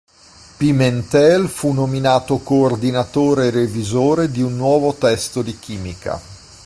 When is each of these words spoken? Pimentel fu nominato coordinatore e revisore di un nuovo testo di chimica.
Pimentel 0.57 1.47
fu 1.47 1.71
nominato 1.73 2.39
coordinatore 2.39 3.45
e 3.45 3.49
revisore 3.51 4.31
di 4.31 4.41
un 4.41 4.55
nuovo 4.55 4.95
testo 4.95 5.43
di 5.43 5.59
chimica. 5.59 6.19